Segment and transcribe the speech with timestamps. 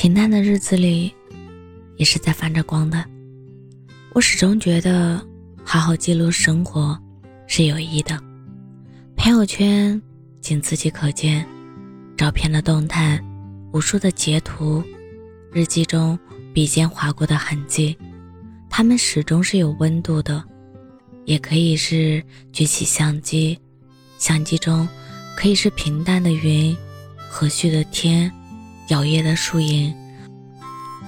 [0.00, 1.12] 平淡的日子里，
[1.96, 3.04] 也是在泛着光的。
[4.12, 5.20] 我始终觉得，
[5.64, 6.96] 好好记录生活
[7.48, 8.16] 是有益的。
[9.16, 10.00] 朋友圈
[10.40, 11.44] 仅自己可见，
[12.16, 13.20] 照片的动态，
[13.72, 14.80] 无数的截图，
[15.50, 16.16] 日记中
[16.54, 17.98] 笔尖划过的痕迹，
[18.70, 20.44] 它们始终是有温度的。
[21.24, 23.58] 也可以是举起相机，
[24.16, 24.88] 相机中
[25.36, 26.76] 可以是平淡的云，
[27.28, 28.32] 和煦的天，
[28.88, 29.94] 摇曳的树影，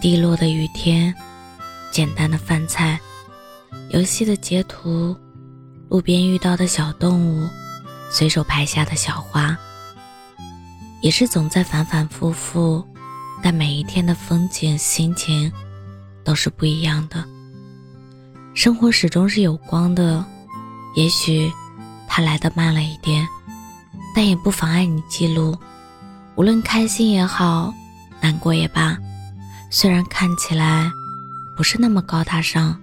[0.00, 1.14] 滴落的雨天，
[1.92, 2.98] 简单的饭菜，
[3.90, 5.14] 游戏的截图，
[5.90, 7.46] 路边遇到的小动物，
[8.10, 9.54] 随手拍下的小花，
[11.02, 12.82] 也是总在反反复复，
[13.42, 15.52] 但每一天的风景心情
[16.24, 17.22] 都是不一样的。
[18.54, 20.24] 生活始终是有光的，
[20.94, 21.52] 也许
[22.08, 23.28] 它来的慢了一点，
[24.14, 25.54] 但也不妨碍你记录。
[26.36, 27.72] 无论开心也好，
[28.20, 28.94] 难过也罢，
[29.70, 30.90] 虽然看起来
[31.56, 32.78] 不是那么高大上，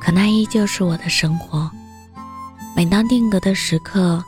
[0.00, 1.70] 可那依旧是我的生活。
[2.74, 4.24] 每当定格的时刻，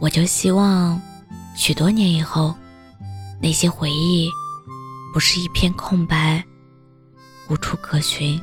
[0.00, 0.98] 我就希望
[1.54, 2.54] 许多年以后，
[3.38, 4.30] 那些回忆
[5.12, 6.42] 不是一片空白，
[7.50, 8.40] 无处可寻。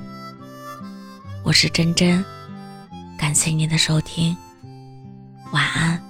[1.44, 2.24] 我是真真，
[3.18, 4.38] 感谢您的收听，
[5.52, 6.05] 晚安。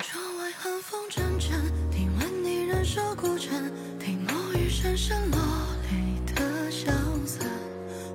[0.00, 1.50] 窗外寒风阵阵，
[1.90, 5.38] 听闻你人手孤枕，听暮雨声声落
[5.90, 6.92] 泪的消
[7.24, 7.48] 散。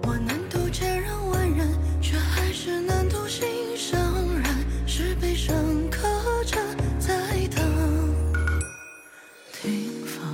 [0.03, 1.67] 我难渡千人万人，
[2.01, 3.99] 却还是难渡心上
[4.35, 4.45] 人。
[4.85, 5.55] 是悲伤
[5.89, 6.07] 刻
[6.45, 6.57] 着
[6.99, 7.63] 在等，
[9.53, 10.30] 听风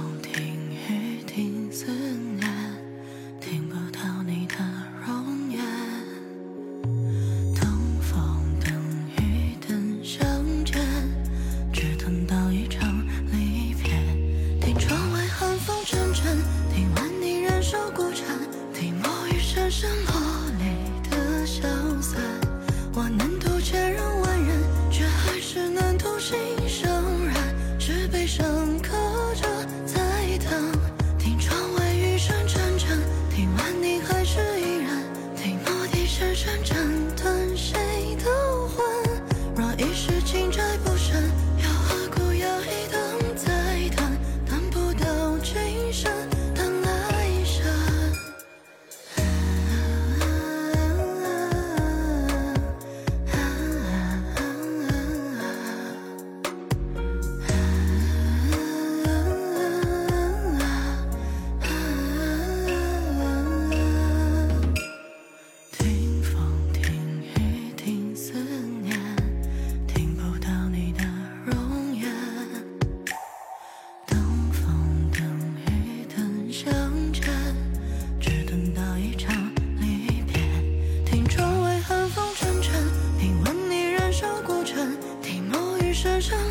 [86.07, 86.46] 身上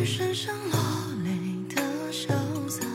[0.00, 0.78] 雨声声落
[1.24, 1.82] 泪的
[2.12, 2.32] 消
[2.68, 2.86] 散，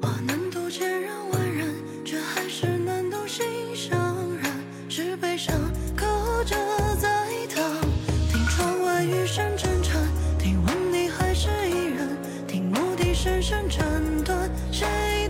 [0.00, 1.72] 我能渡千人万人，
[2.04, 3.44] 却还是难渡心
[3.76, 4.52] 上人。
[4.88, 5.54] 是悲伤，
[5.94, 6.04] 隔
[6.42, 6.56] 着
[7.00, 7.80] 在等，
[8.28, 10.02] 听窗外雨声震颤，
[10.36, 15.21] 听问你还是一人，听墓笛声声整断，谁？